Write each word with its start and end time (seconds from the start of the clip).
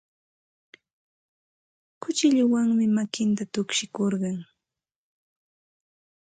Kuchilluwanmi 2.01 2.85
makinta 2.95 3.43
tukshikurqun. 3.53 4.37